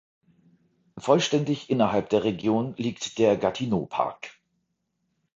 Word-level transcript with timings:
Vollständig 0.97 1.69
innerhalb 1.69 2.09
der 2.09 2.23
Region 2.23 2.73
liegt 2.75 3.19
der 3.19 3.37
Gatineau-Park. 3.37 4.31